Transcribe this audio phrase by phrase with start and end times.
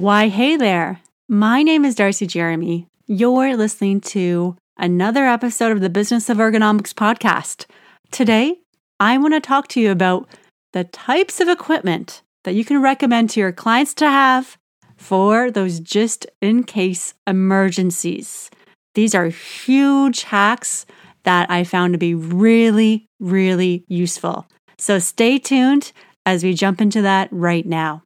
[0.00, 1.02] Why, hey there.
[1.28, 2.86] My name is Darcie Jeremy.
[3.06, 7.66] You're listening to another episode of the Business of Ergonomics podcast.
[8.10, 8.60] Today,
[8.98, 10.26] I want to talk to you about
[10.72, 14.56] the types of equipment that you can recommend to your clients to have
[14.96, 18.50] for those just in case emergencies.
[18.94, 20.86] These are huge hacks
[21.24, 24.46] that I found to be really, really useful.
[24.78, 25.92] So stay tuned
[26.24, 28.02] as we jump into that right now.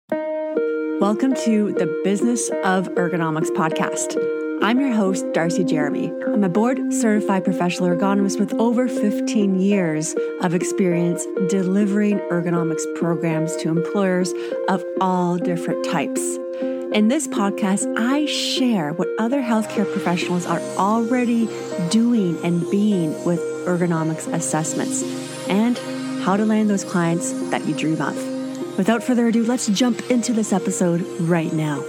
[1.01, 4.17] Welcome to the Business of Ergonomics podcast.
[4.63, 6.13] I'm your host, Darcie Jeremy.
[6.27, 13.57] I'm a board certified professional ergonomist with over 15 years of experience delivering ergonomics programs
[13.57, 14.33] to employers
[14.69, 16.21] of all different types.
[16.61, 21.49] In this podcast, I share what other healthcare professionals are already
[21.91, 25.03] doing and being with ergonomics assessments
[25.49, 25.77] and
[26.23, 28.34] how to land those clients that you dream of.
[28.77, 31.83] Without further ado, let's jump into this episode right now.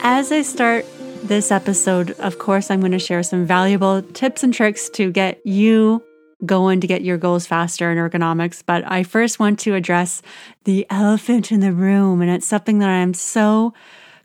[0.00, 0.86] As I start
[1.22, 5.40] this episode, of course, I'm going to share some valuable tips and tricks to get
[5.46, 6.02] you
[6.44, 8.62] going to get your goals faster in ergonomics.
[8.64, 10.22] But I first want to address
[10.64, 13.74] the elephant in the room, and it's something that I'm so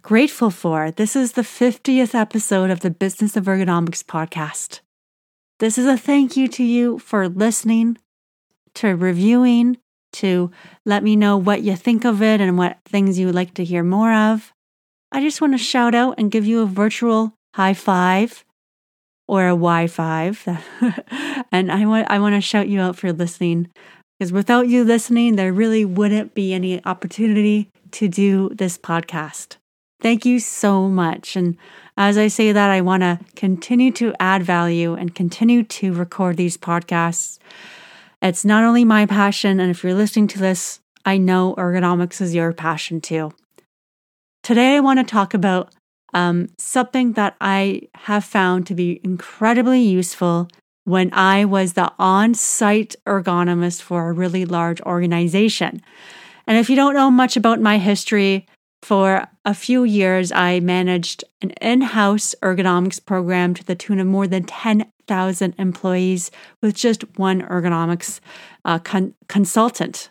[0.01, 0.89] grateful for.
[0.89, 4.79] This is the 50th episode of the Business of Ergonomics podcast.
[5.59, 7.97] This is a thank you to you for listening,
[8.77, 9.77] to reviewing,
[10.13, 10.51] to
[10.85, 13.63] let me know what you think of it and what things you would like to
[13.63, 14.53] hear more of.
[15.11, 18.43] I just want to shout out and give you a virtual high five
[19.27, 20.43] or a Y five.
[21.51, 23.69] and I want I want to shout you out for listening.
[24.19, 29.57] Because without you listening, there really wouldn't be any opportunity to do this podcast.
[30.01, 31.35] Thank you so much.
[31.35, 31.57] And
[31.97, 36.37] as I say that, I want to continue to add value and continue to record
[36.37, 37.37] these podcasts
[38.21, 42.35] it's not only my passion, and if you're listening to this, I know ergonomics is
[42.35, 43.31] your passion too.
[44.43, 45.73] Today, I want to talk about
[46.13, 50.47] um, something that I have found to be incredibly useful
[50.85, 55.81] when I was the on site ergonomist for a really large organization.
[56.47, 58.47] And if you don't know much about my history,
[58.81, 64.07] for a few years, I managed an in house ergonomics program to the tune of
[64.07, 68.19] more than 10,000 employees with just one ergonomics
[68.65, 70.09] uh, con- consultant.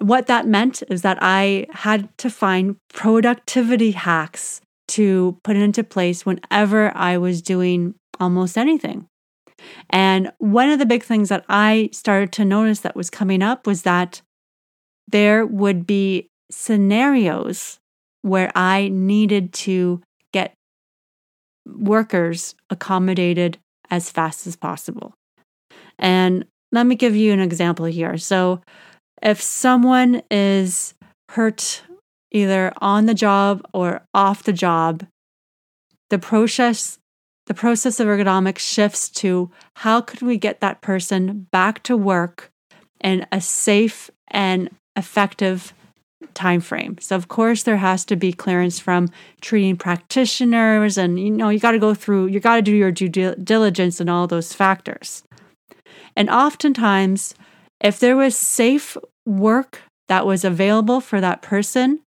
[0.00, 6.24] What that meant is that I had to find productivity hacks to put into place
[6.24, 9.06] whenever I was doing almost anything.
[9.90, 13.66] And one of the big things that I started to notice that was coming up
[13.66, 14.22] was that
[15.08, 17.78] there would be scenarios
[18.22, 20.02] where I needed to
[20.32, 20.54] get
[21.66, 23.58] workers accommodated
[23.90, 25.14] as fast as possible.
[25.98, 28.16] And let me give you an example here.
[28.18, 28.60] So,
[29.22, 30.94] if someone is
[31.30, 31.82] hurt
[32.30, 35.06] either on the job or off the job,
[36.08, 36.98] the process
[37.46, 42.48] the process of ergonomics shifts to how could we get that person back to work
[43.00, 45.74] in a safe and effective
[46.34, 46.96] time frame.
[47.00, 49.08] So of course there has to be clearance from
[49.40, 52.92] treating practitioners and you know you got to go through you got to do your
[52.92, 55.22] due diligence and all those factors.
[56.16, 57.34] And oftentimes
[57.80, 62.00] if there was safe work that was available for that person,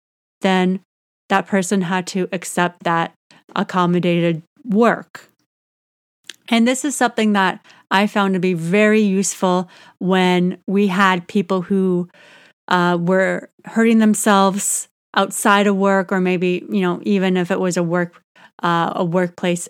[0.43, 0.81] then
[1.29, 3.15] that person had to accept that
[3.57, 5.29] accommodated work.
[6.49, 9.69] And this is something that I found to be very useful
[9.99, 12.09] when we had people who
[12.73, 17.77] uh, were hurting themselves outside of work, or maybe you know even if it was
[17.77, 18.21] a work
[18.63, 19.69] uh, a workplace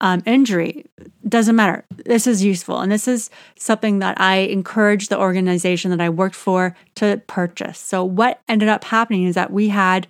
[0.00, 0.84] um, injury
[1.28, 1.84] doesn't matter.
[2.04, 3.28] This is useful, and this is
[3.58, 7.78] something that I encouraged the organization that I worked for to purchase.
[7.78, 10.06] So what ended up happening is that we had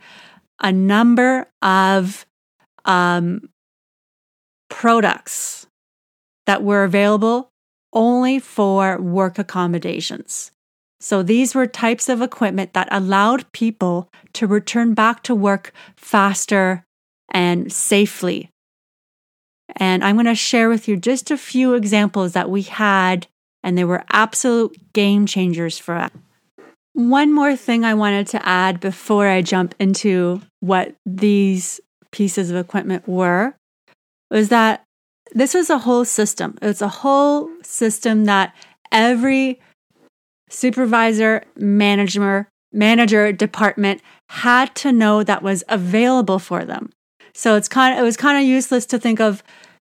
[0.60, 2.26] a number of
[2.84, 3.48] um,
[4.68, 5.66] products
[6.46, 7.50] that were available
[7.92, 10.50] only for work accommodations.
[11.04, 16.82] So these were types of equipment that allowed people to return back to work faster
[17.28, 18.48] and safely.
[19.76, 23.26] And I'm going to share with you just a few examples that we had,
[23.62, 26.10] and they were absolute game changers for us.
[26.94, 32.56] One more thing I wanted to add before I jump into what these pieces of
[32.56, 33.54] equipment were
[34.30, 34.84] was that
[35.34, 36.56] this was a whole system.
[36.62, 38.54] It's a whole system that
[38.90, 39.60] every
[40.54, 46.90] supervisor, manager, manager, department had to know that was available for them.
[47.34, 49.42] So it's kind of, it was kind of useless to think of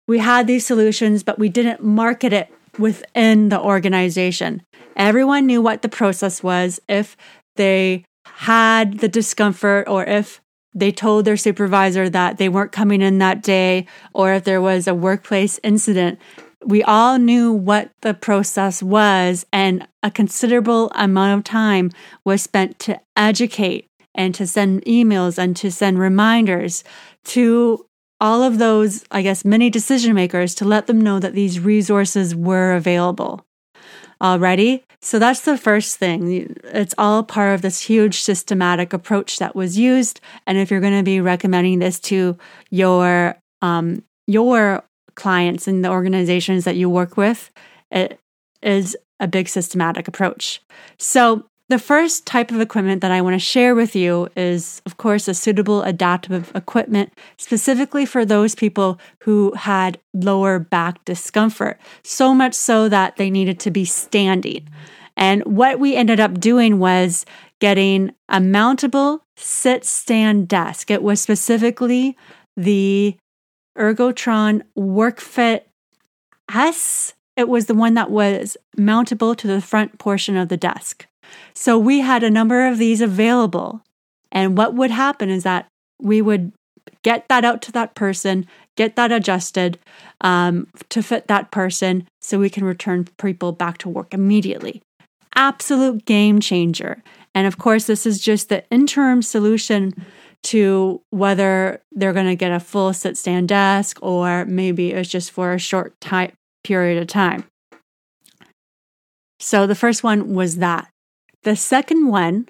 [0.07, 4.63] we had these solutions, but we didn't market it within the organization.
[4.95, 7.16] Everyone knew what the process was if
[7.56, 10.42] they had the discomfort or if
[10.74, 14.88] they told their supervisor that they weren't coming in that day or if there was
[14.88, 16.19] a workplace incident,
[16.65, 21.91] we all knew what the process was, and a considerable amount of time
[22.25, 26.83] was spent to educate and to send emails and to send reminders
[27.23, 27.85] to
[28.21, 32.35] all of those, I guess, many decision makers to let them know that these resources
[32.35, 33.45] were available
[34.21, 34.83] already.
[35.01, 36.53] So that's the first thing.
[36.65, 40.19] It's all part of this huge systematic approach that was used.
[40.45, 42.38] And if you're going to be recommending this to
[42.69, 44.83] your um, your
[45.19, 47.51] clients and the organizations that you work with,
[47.92, 48.19] it
[48.62, 50.62] is a big systematic approach.
[50.98, 54.98] So the first type of equipment that I want to share with you is, of
[54.98, 62.33] course, a suitable adaptive equipment specifically for those people who had lower back discomfort, so
[62.33, 64.68] much so that they needed to be standing.
[65.16, 67.24] And what we ended up doing was
[67.60, 70.89] getting a mountable sit stand desk.
[70.89, 72.18] It was specifically
[72.57, 73.16] the
[73.80, 75.62] Ergotron WorkFit
[76.54, 77.14] S.
[77.36, 81.08] It was the one that was mountable to the front portion of the desk.
[81.54, 83.81] So we had a number of these available.
[84.31, 85.68] And what would happen is that
[86.02, 86.52] we would
[87.04, 88.46] get that out to that person,
[88.76, 89.80] get that adjusted
[90.22, 94.81] um, to fit that person so we can return people back to work immediately.
[95.36, 97.02] Absolute game changer.
[97.34, 99.94] And of course, this is just the interim solution
[100.44, 105.31] to whether they're going to get a full sit stand desk or maybe it's just
[105.31, 106.31] for a short time
[106.63, 107.45] period of time.
[109.39, 110.89] So the first one was that.
[111.44, 112.50] The second one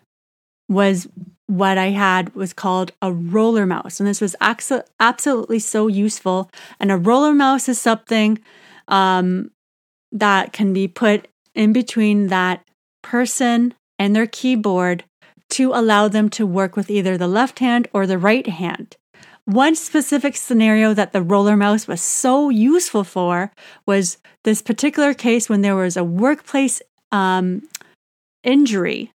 [0.68, 1.08] was
[1.48, 4.00] what I had was called a roller mouse.
[4.00, 6.50] And this was absolutely so useful.
[6.80, 8.40] And a roller mouse is something
[8.88, 9.52] um,
[10.12, 12.64] that can be put in between that
[13.02, 15.04] person and their keyboard
[15.52, 18.98] to allow them to work with either the left hand or the right hand.
[19.46, 23.52] One specific scenario that the roller mouse was so useful for
[23.86, 26.82] was this particular case when there was a workplace
[27.12, 27.68] um,
[28.44, 29.12] injury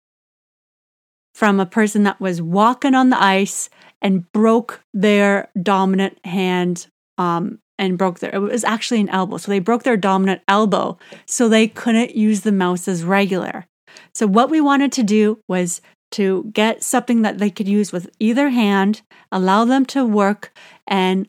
[1.35, 3.69] from a person that was walking on the ice
[4.01, 6.87] and broke their dominant hand
[7.19, 10.99] um, and broke their it was actually an elbow so they broke their dominant elbow
[11.27, 13.67] so they couldn't use the mouse as regular
[14.15, 15.81] so what we wanted to do was
[16.13, 20.53] to get something that they could use with either hand allow them to work
[20.87, 21.29] and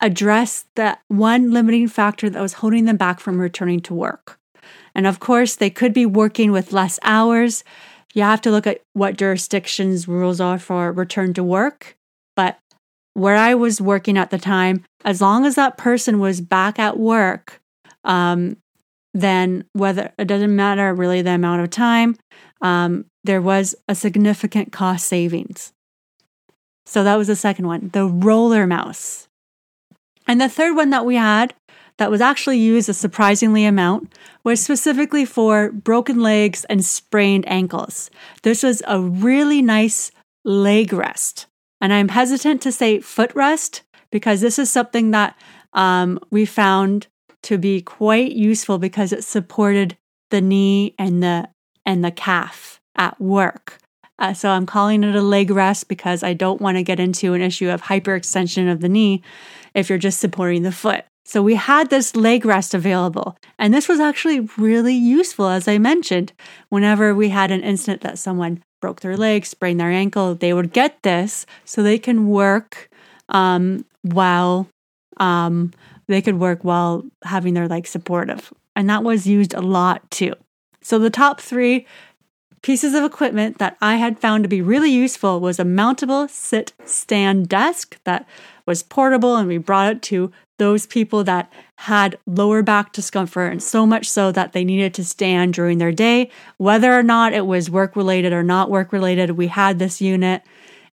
[0.00, 4.40] address that one limiting factor that was holding them back from returning to work
[4.94, 7.64] and of course, they could be working with less hours.
[8.14, 11.96] You have to look at what jurisdictions' rules are for return to work.
[12.36, 12.58] But
[13.14, 16.98] where I was working at the time, as long as that person was back at
[16.98, 17.60] work,
[18.04, 18.56] um,
[19.12, 22.16] then whether it doesn't matter really the amount of time,
[22.62, 25.72] um, there was a significant cost savings.
[26.86, 29.28] So that was the second one, the roller mouse.
[30.26, 31.54] And the third one that we had
[31.98, 38.10] that was actually used a surprisingly amount was specifically for broken legs and sprained ankles.
[38.42, 40.10] This was a really nice
[40.44, 41.46] leg rest.
[41.80, 45.36] And I'm hesitant to say foot rest because this is something that
[45.72, 47.06] um, we found
[47.42, 49.96] to be quite useful because it supported
[50.30, 51.48] the knee and the
[51.86, 53.78] and the calf at work.
[54.18, 57.32] Uh, so I'm calling it a leg rest because I don't want to get into
[57.32, 59.22] an issue of hyperextension of the knee
[59.74, 61.04] if you're just supporting the foot.
[61.24, 63.36] So we had this leg rest available.
[63.58, 66.32] And this was actually really useful, as I mentioned.
[66.68, 70.72] Whenever we had an incident that someone broke their leg, sprained their ankle, they would
[70.72, 72.90] get this so they can work
[73.30, 74.68] um, while
[75.16, 75.72] um,
[76.08, 78.52] they could work while having their leg supportive.
[78.76, 80.34] And that was used a lot too.
[80.82, 81.86] So the top three
[82.62, 86.72] pieces of equipment that I had found to be really useful was a mountable sit
[86.84, 88.26] stand desk that
[88.66, 93.62] was portable and we brought it to those people that had lower back discomfort, and
[93.62, 97.46] so much so that they needed to stand during their day, whether or not it
[97.46, 99.30] was work related or not work related.
[99.30, 100.42] We had this unit.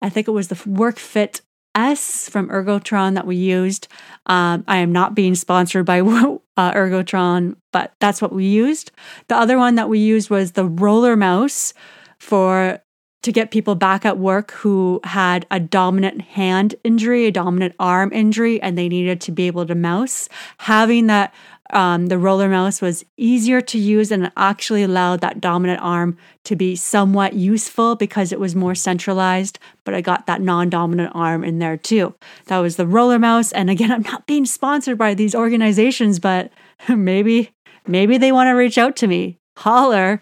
[0.01, 1.39] I think it was the Work Fit
[1.75, 3.87] S from Ergotron that we used.
[4.27, 8.91] Um, I am not being sponsored by uh, Ergotron, but that's what we used.
[9.27, 11.73] The other one that we used was the Roller Mouse
[12.19, 12.79] for
[13.23, 18.11] to get people back at work who had a dominant hand injury, a dominant arm
[18.11, 20.27] injury, and they needed to be able to mouse.
[20.57, 21.33] Having that
[21.69, 26.55] um, the roller mouse was easier to use and actually allowed that dominant arm to
[26.55, 31.43] be somewhat useful because it was more centralized, but I got that non dominant arm
[31.43, 32.15] in there too.
[32.47, 33.51] That was the roller mouse.
[33.53, 36.51] And again, I'm not being sponsored by these organizations, but
[36.89, 37.51] maybe,
[37.87, 39.37] maybe they want to reach out to me.
[39.57, 40.19] Holler.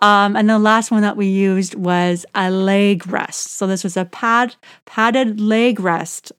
[0.00, 3.56] Um, and the last one that we used was a leg rest.
[3.56, 6.32] So this was a pad padded leg rest,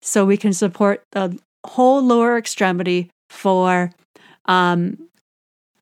[0.00, 3.90] so we can support the whole lower extremity for
[4.46, 4.98] um,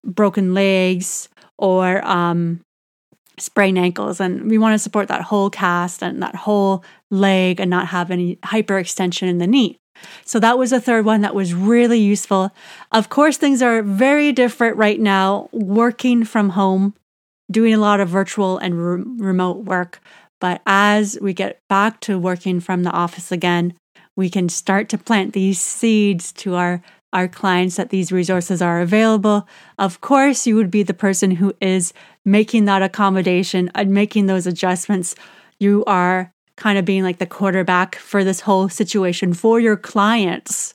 [0.05, 2.61] broken legs or um,
[3.39, 4.21] sprained ankles.
[4.21, 8.11] And we want to support that whole cast and that whole leg and not have
[8.11, 9.79] any hyperextension in the knee.
[10.25, 12.53] So that was a third one that was really useful.
[12.93, 16.95] Of course, things are very different right now, working from home,
[17.51, 20.01] doing a lot of virtual and re- remote work.
[20.41, 23.75] But as we get back to working from the office again,
[24.15, 28.81] we can start to plant these seeds to our our clients that these resources are
[28.81, 29.49] available.
[29.79, 31.93] Of course, you would be the person who is
[32.25, 35.15] making that accommodation and making those adjustments.
[35.59, 40.75] You are kind of being like the quarterback for this whole situation for your clients.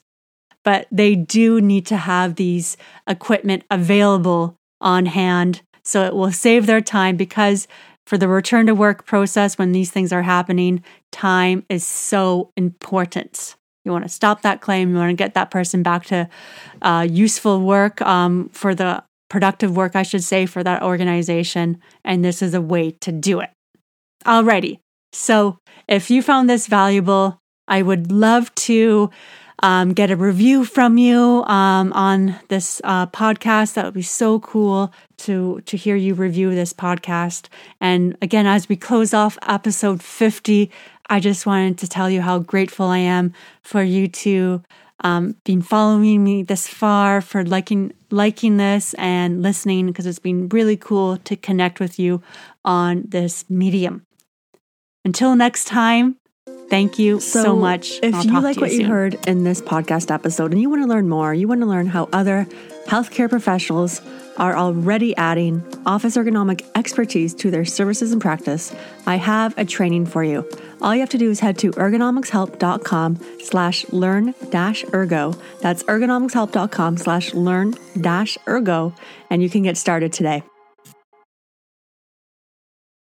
[0.63, 6.65] But they do need to have these equipment available on hand so it will save
[6.65, 7.67] their time because
[8.05, 13.55] for the return to work process, when these things are happening, time is so important.
[13.85, 14.91] You want to stop that claim.
[14.91, 16.29] You want to get that person back to
[16.81, 21.81] uh, useful work um, for the productive work, I should say, for that organization.
[22.05, 23.49] And this is a way to do it.
[24.25, 24.79] Alrighty.
[25.11, 29.09] So if you found this valuable, I would love to
[29.63, 33.73] um, get a review from you um, on this uh, podcast.
[33.73, 34.93] That would be so cool
[35.25, 37.47] to to hear you review this podcast.
[37.79, 40.69] And again, as we close off episode fifty,
[41.09, 44.61] I just wanted to tell you how grateful I am for you to
[44.99, 50.49] um, been following me this far, for liking liking this and listening, because it's been
[50.49, 52.21] really cool to connect with you
[52.65, 54.05] on this medium.
[55.05, 56.15] Until next time,
[56.69, 57.99] Thank you so, so much.
[58.01, 58.81] If you like you what soon.
[58.81, 61.67] you heard in this podcast episode and you want to learn more, you want to
[61.67, 62.47] learn how other
[62.87, 64.01] healthcare professionals
[64.37, 70.07] are already adding office ergonomic expertise to their services and practice, I have a training
[70.07, 70.49] for you.
[70.81, 75.33] All you have to do is head to ergonomicshelp.com slash learn dash ergo.
[75.61, 78.93] That's ergonomicshelp.com slash learn dash ergo,
[79.29, 80.43] and you can get started today.